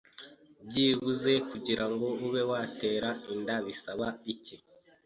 Byibuze 0.67 1.31
kugirango 1.49 2.07
ube 2.25 2.41
watera 2.51 3.09
inda 3.33 3.55
bisaba 3.65 4.07
iki 4.33 4.55